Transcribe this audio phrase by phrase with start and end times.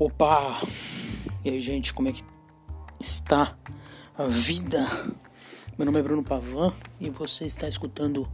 [0.00, 0.58] Opa!
[1.44, 2.24] E aí, gente, como é que
[2.98, 3.54] está
[4.16, 4.78] a vida?
[5.76, 8.26] Meu nome é Bruno Pavan e você está escutando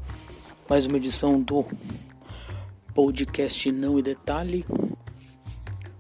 [0.71, 1.66] mais uma edição do
[2.94, 4.65] podcast Não e Detalhe.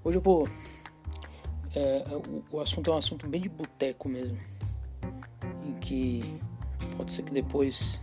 [0.04, 0.48] Hoje eu vou.
[1.74, 2.04] É,
[2.52, 4.38] o, assunto é um assunto bem de boteco mesmo.
[5.64, 6.32] Em que
[6.96, 8.00] pode ser que depois,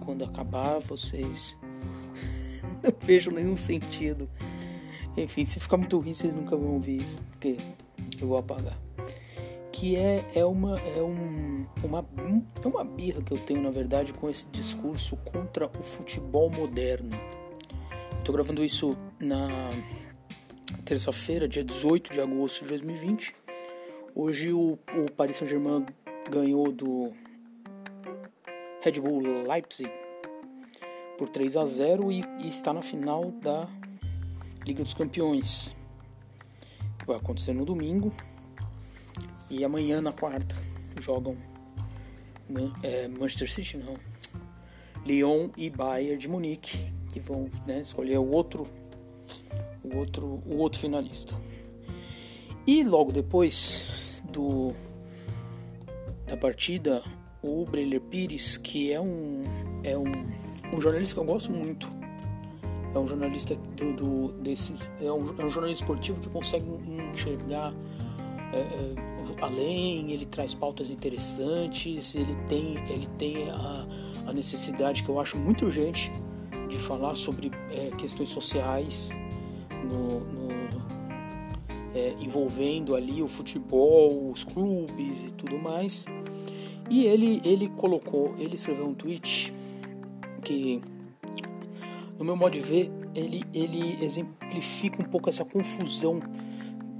[0.00, 1.56] quando acabar, vocês
[2.82, 4.28] não vejam nenhum sentido
[5.22, 7.56] enfim, se ficar muito ruim, vocês nunca vão ouvir isso, porque
[8.20, 8.78] eu vou apagar.
[9.72, 12.04] Que é, é, uma, é, um, uma,
[12.62, 17.10] é uma birra que eu tenho, na verdade, com esse discurso contra o futebol moderno.
[18.18, 19.48] Estou gravando isso na
[20.84, 23.34] terça-feira, dia 18 de agosto de 2020.
[24.14, 25.86] Hoje o, o Paris Saint-Germain
[26.30, 27.12] ganhou do
[28.82, 29.90] Red Bull Leipzig
[31.16, 33.68] por 3 a 0 e, e está na final da
[34.70, 35.74] Liga dos Campeões.
[37.04, 38.12] Vai acontecer no domingo.
[39.50, 40.54] E amanhã, na quarta,
[41.00, 41.36] jogam
[42.48, 43.98] né, é, Manchester City, não.
[45.04, 48.64] Lyon e Bayern de Munique, que vão né, escolher o outro,
[49.82, 51.34] o outro, o outro finalista.
[52.64, 54.72] E logo depois do
[56.28, 57.02] da partida,
[57.42, 59.42] o Breler Pires, que é um
[59.82, 60.12] é um,
[60.72, 61.90] um jornalista que eu gosto muito,
[62.94, 66.66] é um jornalista do, do desses é um, é um, jornalista esportivo que consegue
[67.12, 67.72] enxergar
[68.52, 68.94] é, é,
[69.42, 73.86] além ele traz pautas interessantes ele tem ele tem a,
[74.26, 76.12] a necessidade que eu acho muito urgente
[76.68, 79.10] de falar sobre é, questões sociais
[79.84, 80.50] no, no
[81.94, 86.06] é, envolvendo ali o futebol os clubes e tudo mais.
[86.88, 89.52] E ele ele colocou ele escreveu um tweet
[90.42, 90.80] que
[92.20, 96.20] no meu modo de ver, ele, ele exemplifica um pouco essa confusão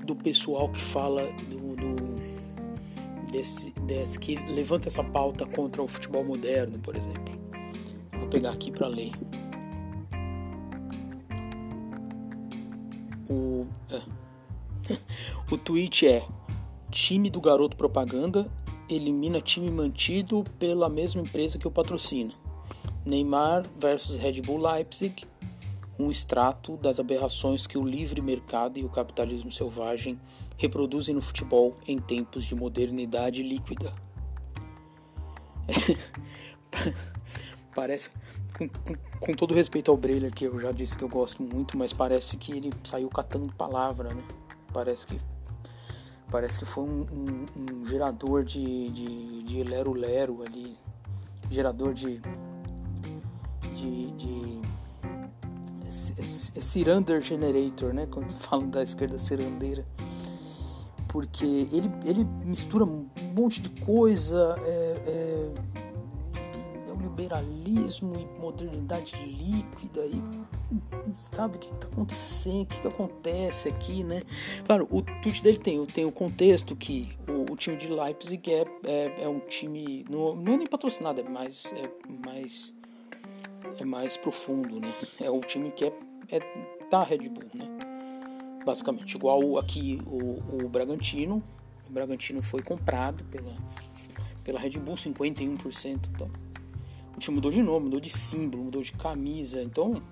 [0.03, 6.25] do pessoal que fala do, do desse, desse, que levanta essa pauta contra o futebol
[6.25, 7.35] moderno, por exemplo.
[8.19, 9.13] Vou pegar aqui para ler.
[13.29, 14.01] O, é.
[15.53, 16.25] o tweet é:
[16.91, 18.51] time do garoto propaganda
[18.89, 22.33] elimina time mantido pela mesma empresa que o patrocina.
[23.05, 25.25] Neymar versus Red Bull Leipzig,
[25.99, 30.19] um extrato das aberrações que o livre mercado e o capitalismo selvagem
[30.57, 33.93] reproduzem no futebol em tempos de modernidade líquida.
[37.75, 38.11] parece,
[38.57, 41.77] com, com, com, todo respeito ao Breler, que eu já disse que eu gosto muito,
[41.79, 44.23] mas parece que ele saiu catando palavra, né?
[44.73, 45.21] Parece que
[46.31, 50.77] parece que foi um, um, um gerador de, de, de lero-lero ali,
[51.51, 52.21] gerador de
[53.81, 54.61] de, de
[55.91, 58.07] Cirander Generator, né?
[58.11, 59.87] Quando falam da esquerda cirandeira.
[61.09, 65.53] Porque ele, ele mistura um monte de coisa, é, é,
[66.87, 70.23] neoliberalismo e modernidade líquida e
[71.13, 74.23] sabe o que está acontecendo, o que, que, acontece aqui, né?
[74.65, 78.65] Claro, o tweet dele tem, tem o contexto que o, o time de Leipzig é,
[78.85, 81.91] é, é um time, não, não é nem patrocinado, é mais, é
[82.25, 82.73] mais
[83.79, 84.93] é mais profundo, né?
[85.21, 85.93] É o time que é,
[86.31, 86.41] é
[86.91, 87.67] da Red Bull, né?
[88.65, 91.43] Basicamente, igual aqui o, o Bragantino.
[91.89, 93.53] O Bragantino foi comprado pela,
[94.45, 96.09] pela Red Bull, 51%.
[96.15, 96.31] Então,
[97.17, 99.63] o time mudou de nome, mudou de símbolo, mudou de camisa.
[99.63, 100.03] Então,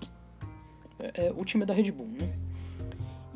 [0.98, 2.32] é, é, o time é da Red Bull, né?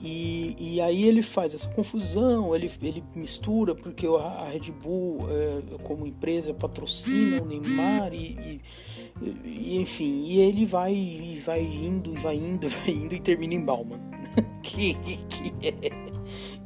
[0.05, 5.79] E, e aí ele faz essa confusão, ele, ele mistura, porque a, Red Bull, é,
[5.85, 8.61] como empresa, patrocina o Neymar e,
[9.23, 13.55] e, e, enfim, e ele vai, e vai indo, vai indo, vai indo e termina
[13.55, 14.01] em Bauman.
[14.65, 15.91] que, que, é,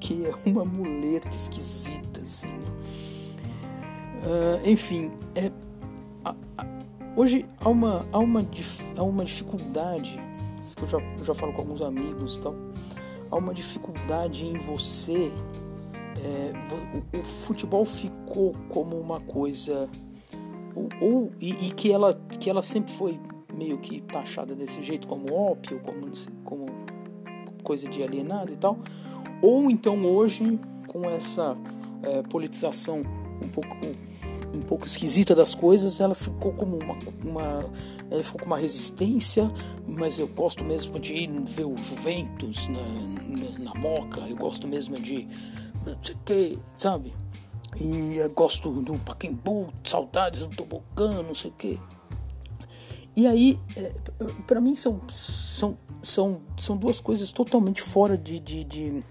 [0.01, 2.57] que é uma muleta esquisita, assim.
[4.25, 5.53] Uh, enfim, é,
[6.25, 6.67] a, a,
[7.15, 8.49] hoje há uma, há, uma,
[8.97, 10.19] há uma dificuldade,
[10.65, 12.55] isso que eu já, eu já falo com alguns amigos e tal
[13.31, 15.31] há uma dificuldade em você.
[16.19, 16.53] É,
[17.15, 19.89] o, o, futebol ficou como uma coisa.
[20.75, 23.19] Ou, ou e, e, que, ela, que ela sempre foi
[23.55, 26.13] meio que taxada desse jeito, como ópio, como,
[26.45, 26.67] como
[27.63, 28.79] coisa de alienado e tal.
[29.43, 31.57] Ou então hoje, com essa
[32.03, 33.03] é, politização
[33.43, 33.77] um pouco
[34.55, 36.95] um pouco esquisita das coisas, ela ficou como uma,
[37.25, 37.65] uma
[38.11, 39.51] ela ficou com uma resistência,
[39.87, 44.99] mas eu gosto mesmo de ver o Juventus na, na, na Moca, eu gosto mesmo
[45.01, 45.29] de
[46.25, 47.13] que, sabe?
[47.81, 51.81] E eu gosto do Paquembu, saudades do Tobogã, não sei o que.
[53.15, 53.93] E aí, é,
[54.47, 59.05] para mim são, são, são, são duas coisas totalmente fora de, de, de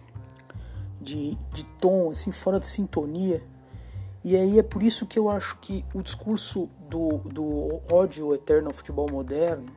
[1.05, 3.41] de, de tom, assim, fora de sintonia.
[4.25, 8.69] E aí é por isso que eu acho que o discurso do, do ódio eterno
[8.69, 9.67] ao futebol moderno,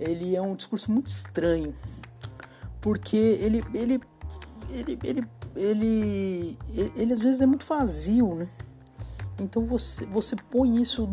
[0.00, 1.72] ele é um discurso muito estranho,
[2.80, 4.00] porque ele, ele,
[4.68, 8.48] ele, ele, ele, ele, ele às vezes é muito vazio, né?
[9.38, 11.08] Então você, você põe isso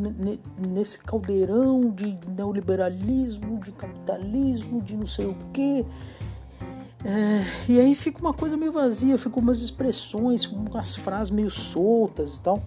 [0.57, 5.85] nesse caldeirão de neoliberalismo, de capitalismo, de não sei o quê.
[7.03, 12.37] É, e aí fica uma coisa meio vazia, fica umas expressões, umas frases meio soltas
[12.37, 12.61] e tal.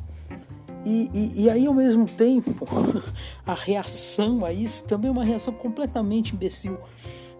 [0.84, 2.66] E, e, e, aí, ao mesmo tempo,
[3.46, 6.78] a reação a isso também é uma reação completamente imbecil.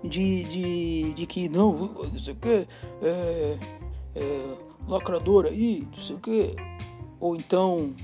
[0.02, 2.66] De, de, de que, não, não sei o que,
[3.02, 3.58] é,
[4.16, 4.54] é,
[4.88, 6.56] lacrador aí, não sei o que.
[7.20, 7.94] Ou então,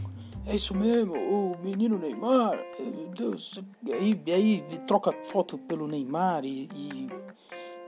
[0.47, 3.61] é isso mesmo, o menino Neymar, meu Deus,
[3.93, 7.09] aí, aí troca foto pelo Neymar e, e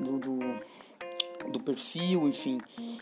[0.00, 0.38] do, do,
[1.50, 2.61] do, perfil, enfim.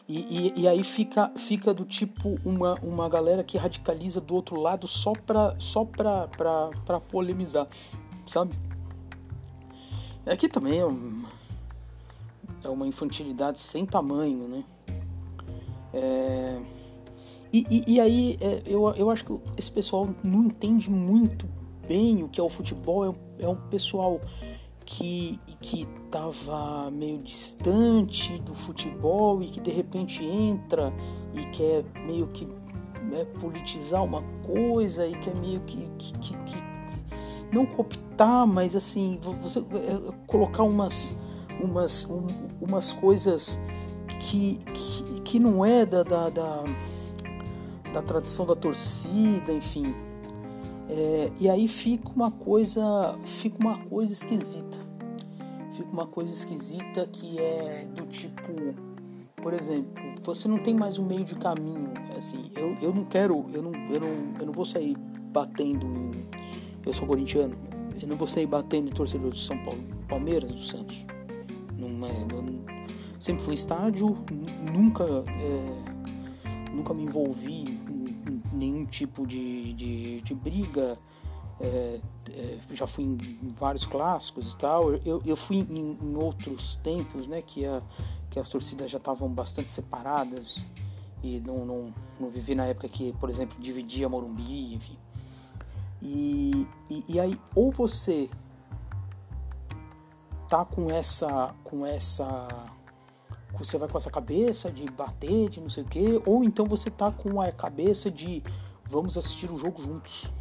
[0.08, 4.60] E, e, e, aí fica, fica do tipo uma, uma galera que radicaliza do outro
[4.60, 7.66] lado só pra, só pra, pra, pra polemizar,
[8.26, 8.54] sabe?
[10.26, 11.24] Aqui também é, um,
[12.62, 14.64] é uma infantilidade sem tamanho, né?
[15.94, 16.60] É
[17.52, 21.48] e, e, e aí é, eu, eu acho que esse pessoal não entende muito
[21.86, 23.04] bem o que é o futebol.
[23.04, 24.20] É um, é um pessoal
[24.90, 30.90] que, que tava meio distante do futebol e que de repente entra
[31.34, 36.56] e quer meio que né, politizar uma coisa e quer meio que, que, que, que
[37.52, 41.14] não cooptar, mas assim, você é, colocar umas,
[41.60, 42.26] umas, um,
[42.58, 43.60] umas coisas
[44.18, 46.64] que, que, que não é da, da, da
[47.92, 49.94] da tradição da torcida, enfim.
[50.88, 54.77] É, e aí fica uma coisa, fica uma coisa esquisita.
[55.78, 58.74] Fica uma coisa esquisita que é do tipo,
[59.36, 59.92] por exemplo,
[60.24, 61.92] você não tem mais um meio de caminho.
[62.16, 64.96] Assim, eu, eu não quero, eu não, eu não, eu não vou sair
[65.30, 65.86] batendo.
[65.86, 66.26] Em,
[66.84, 67.56] eu sou corintiano.
[68.02, 71.06] Eu não vou sair batendo em torcedor de São Paulo, Palmeiras, do Santos.
[71.78, 72.64] Não, é, não,
[73.20, 74.18] sempre fui em estádio,
[74.72, 77.78] nunca, é, nunca me envolvi
[78.52, 80.98] nenhum tipo de, de, de briga.
[81.60, 82.00] É,
[82.70, 84.92] já fui em vários clássicos e tal.
[84.92, 87.82] Eu, eu fui em, em outros tempos, né, que, a,
[88.30, 90.64] que as torcidas já estavam bastante separadas
[91.22, 94.96] e não, não, não vivi na época que, por exemplo, dividia Morumbi, enfim.
[96.00, 98.30] E, e, e aí, ou você
[100.48, 102.48] tá com essa, com essa
[103.58, 106.90] você vai com essa cabeça de bater, de não sei o quê, ou então você
[106.90, 108.42] tá com a cabeça de
[108.84, 110.32] vamos assistir o jogo juntos.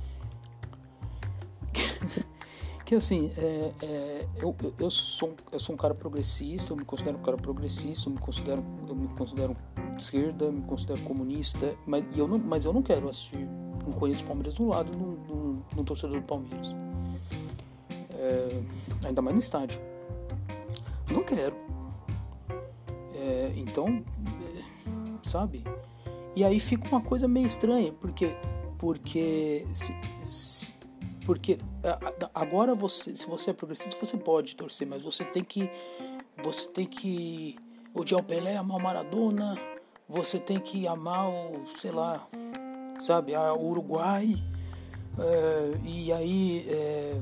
[2.87, 7.17] Que assim, é, é, eu, eu, sou, eu sou um cara progressista, eu me considero
[7.17, 9.57] um cara progressista, eu me considero, eu me considero
[9.93, 13.45] de esquerda, eu me considero comunista, mas eu não, mas eu não quero assistir,
[13.99, 16.73] conheço o Palmeiras do lado num, num torcedor do Palmeiras.
[18.13, 18.63] É,
[19.03, 19.81] ainda mais no estádio.
[21.11, 21.57] Não quero.
[23.15, 24.01] É, então,
[25.25, 25.61] sabe?
[26.37, 28.33] E aí fica uma coisa meio estranha, porque
[28.77, 29.93] porque se,
[30.23, 30.75] se,
[31.25, 31.57] porque
[32.33, 35.69] agora você, se você é progressista, você pode torcer, mas você tem que
[36.44, 37.57] você tem que
[37.94, 39.57] odiar o Pelé, amar o Maradona,
[40.07, 42.25] você tem que amar o, sei lá,
[42.99, 44.35] sabe, o Uruguai,
[45.17, 47.21] é, e aí é,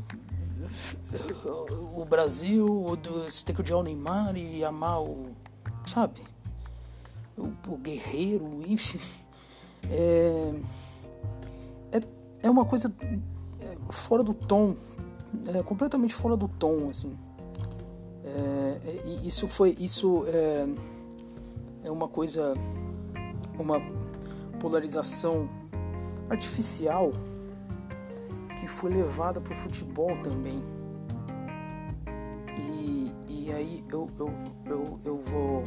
[1.95, 2.85] o Brasil,
[3.27, 5.33] você tem que odiar o Neymar e amar o
[5.85, 6.21] sabe?
[7.37, 8.99] O, o guerreiro, enfim.
[9.89, 10.53] É,
[11.91, 12.01] é,
[12.43, 13.19] é uma coisa é,
[13.89, 14.75] fora do tom,
[15.53, 17.17] é, completamente fora do tom, assim.
[18.23, 20.67] É, é isso foi, isso é,
[21.83, 22.53] é uma coisa,
[23.57, 23.81] uma
[24.59, 25.49] polarização
[26.29, 27.11] artificial
[28.59, 30.63] que foi levada para o futebol também
[33.45, 34.33] e aí eu, eu,
[34.65, 35.63] eu, eu vou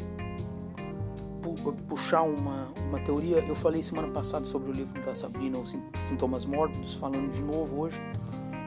[1.88, 3.38] puxar uma, uma teoria.
[3.38, 7.80] Eu falei semana passada sobre o livro da Sabrina, Os Sintomas Mórbidos, falando de novo
[7.80, 8.00] hoje,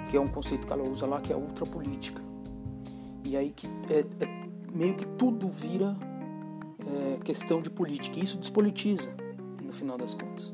[0.09, 2.21] que é um conceito que ela usa lá, que é a ultrapolítica.
[3.23, 4.41] E aí que é, é
[4.75, 5.95] meio que tudo vira
[6.79, 8.19] é, questão de política.
[8.19, 9.13] E isso despolitiza,
[9.63, 10.53] no final das contas.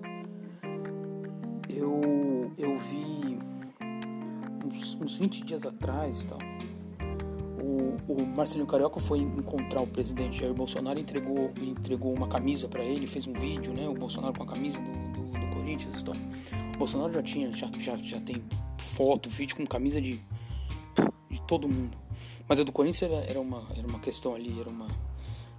[1.70, 3.39] Eu, eu vi
[4.65, 6.39] uns, uns 20 dias atrás, tal,
[8.08, 13.06] o, Marcelinho Carioca foi encontrar o presidente Jair Bolsonaro entregou, entregou uma camisa para ele,
[13.06, 13.88] fez um vídeo, né?
[13.88, 16.16] O Bolsonaro com a camisa do, do, do Corinthians então.
[16.76, 18.42] O Bolsonaro já tinha, já, já, já tem
[18.78, 20.22] foto, vídeo com camisa de,
[21.30, 21.98] de todo mundo.
[22.48, 24.88] Mas a do Corinthians era, era, uma, era uma questão ali, era uma.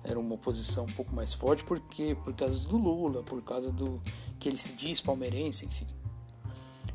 [0.02, 4.00] era uma oposição um pouco mais forte porque por causa do Lula, por causa do
[4.38, 5.86] que ele se diz palmeirense, enfim.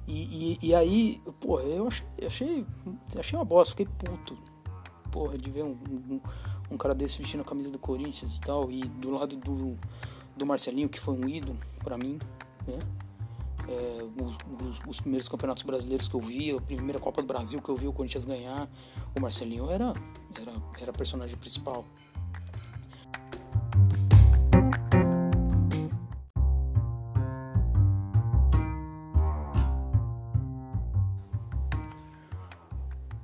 [0.07, 2.65] E, e, e aí, porra, eu achei, achei,
[3.17, 4.52] achei uma bosta, fiquei puto.
[5.13, 5.77] Porra, de ver um,
[6.09, 6.19] um,
[6.71, 9.77] um, cara desse vestindo a camisa do Corinthians e tal, e do lado do,
[10.35, 12.17] do Marcelinho, que foi um ídolo para mim,
[12.67, 12.79] né?
[13.69, 17.61] É, os, os, os, primeiros campeonatos brasileiros que eu vi, a primeira Copa do Brasil
[17.61, 18.67] que eu vi o Corinthians ganhar,
[19.15, 19.93] o Marcelinho era,
[20.41, 21.85] era, era personagem principal.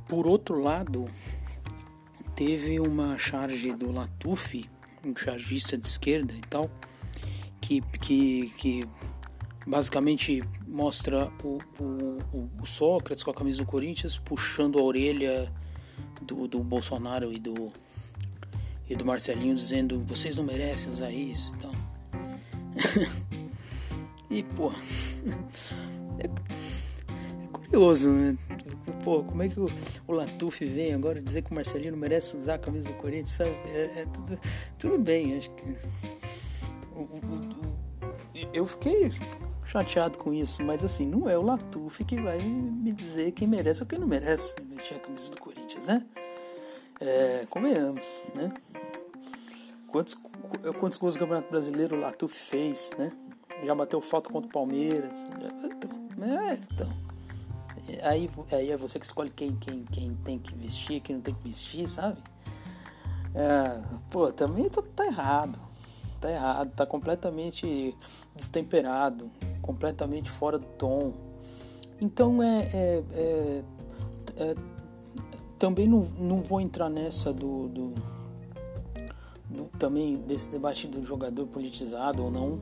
[0.08, 1.10] Por outro lado,
[2.40, 4.66] teve uma charge do Latuf,
[5.04, 6.72] um chargista de esquerda e tal,
[7.60, 8.88] que, que, que
[9.68, 15.54] basicamente mostra o, o, o Sócrates com a camisa do Corinthians puxando a orelha
[16.22, 17.74] do, do Bolsonaro e do,
[18.90, 21.74] e do Marcelinho dizendo vocês não merecem usar isso então.
[24.30, 24.72] e pô
[26.24, 26.26] é,
[27.44, 28.38] é curioso né
[29.10, 29.66] pô, como é que o,
[30.08, 33.30] o Latuf vem agora dizer que o Marcelinho não merece usar a camisa do Corinthians,
[33.30, 33.50] sabe?
[33.66, 34.40] É, é tudo,
[34.78, 35.66] tudo bem, acho que.
[36.96, 39.12] O, o, eu fiquei
[39.66, 43.82] chateado com isso, mas assim, não é o Latuf que vai me dizer quem merece
[43.82, 46.06] ou quem não merece vestir a camisa do Corinthians, né?
[47.02, 48.54] É, convenhamos, né?
[49.88, 50.16] Quantos,
[50.80, 53.12] quantos gols do Campeonato Brasileiro o Latuf fez, né?
[53.66, 55.26] Já bateu falta contra o Palmeiras.
[55.66, 57.09] Então, é, então
[58.04, 61.34] aí, aí é você que escolhe quem, quem, quem tem que vestir, quem não tem
[61.34, 62.18] que vestir, sabe?
[63.34, 65.60] É, pô, também tá, tá, errado.
[66.20, 67.96] Tá errado, tá completamente
[68.36, 69.30] destemperado,
[69.62, 71.14] completamente fora do tom.
[72.02, 72.70] Então é.
[72.74, 73.64] é, é,
[74.38, 74.56] é
[75.60, 77.94] também não, não vou entrar nessa do, do,
[79.50, 82.60] do, também desse debate do jogador politizado ou não.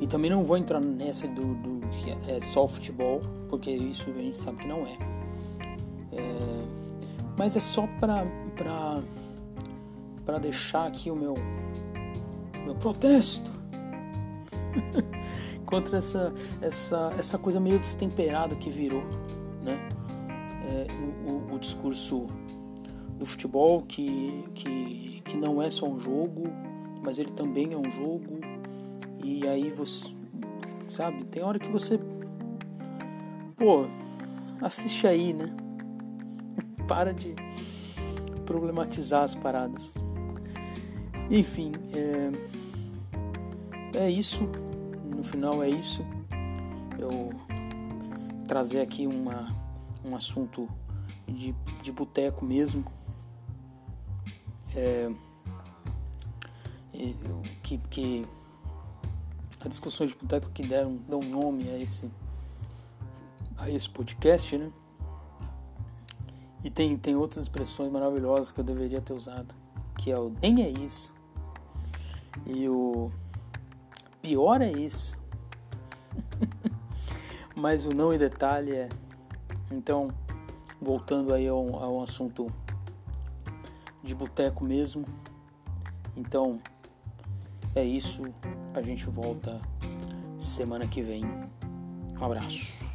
[0.00, 4.22] E também não vou entrar nessa do, do que é só futebol, porque isso a
[4.22, 4.98] gente sabe que não é.
[6.12, 6.80] é
[7.36, 8.24] mas é só para
[10.24, 11.34] pra deixar aqui o meu,
[12.64, 13.50] meu protesto
[15.66, 19.02] contra essa, essa, essa coisa meio destemperada que virou,
[19.62, 19.76] né?
[20.62, 20.86] É,
[21.28, 22.26] o, o, discurso
[23.18, 26.44] do futebol que, que, que não é só um jogo,
[27.02, 28.40] mas ele também é um jogo
[29.22, 30.08] e aí você,
[30.88, 31.98] sabe, tem hora que você,
[33.56, 33.86] pô,
[34.60, 35.54] assiste aí, né?
[36.88, 37.34] Para de
[38.44, 39.94] problematizar as paradas.
[41.30, 41.72] Enfim,
[43.94, 44.48] é, é isso.
[45.04, 46.04] No final é isso.
[46.98, 47.30] Eu
[48.48, 49.56] trazer aqui uma,
[50.04, 50.68] um assunto
[51.28, 52.84] de, de boteco mesmo.
[54.74, 55.10] É,
[57.62, 58.26] que, que
[59.60, 62.10] as discussões de boteco que deram dão nome a esse
[63.58, 64.72] a esse podcast, né?
[66.64, 69.54] E tem, tem outras expressões maravilhosas que eu deveria ter usado,
[69.98, 71.12] que é o nem é isso.
[72.46, 73.10] E o
[74.22, 75.18] pior é isso.
[77.54, 78.88] Mas o não em detalhe é.
[79.70, 80.10] Então,
[80.80, 82.48] voltando aí ao, ao assunto
[84.02, 85.06] de boteco mesmo.
[86.16, 86.60] Então,
[87.74, 88.22] é isso.
[88.74, 89.60] A gente volta
[90.38, 91.24] semana que vem.
[92.18, 92.89] Um abraço.